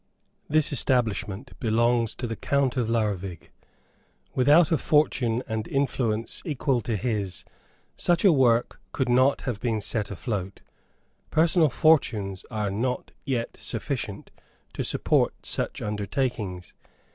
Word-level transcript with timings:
This 0.49 0.73
establishment 0.73 1.51
belongs 1.59 2.15
to 2.15 2.25
the 2.25 2.35
Count 2.35 2.75
of 2.75 2.89
Laurvig. 2.89 3.51
Without 4.33 4.71
a 4.71 4.77
fortune 4.79 5.43
and 5.47 5.67
influence 5.67 6.41
equal 6.43 6.81
to 6.81 6.95
his, 6.97 7.45
such 7.95 8.25
a 8.25 8.31
work 8.33 8.81
could 8.93 9.09
not 9.09 9.41
have 9.41 9.61
been 9.61 9.79
set 9.79 10.09
afloat; 10.09 10.61
personal 11.29 11.69
fortunes 11.69 12.45
are 12.49 12.71
not 12.71 13.11
yet 13.25 13.55
sufficient 13.57 14.31
to 14.73 14.83
support 14.83 15.45
such 15.45 15.83
undertakings. 15.83 16.73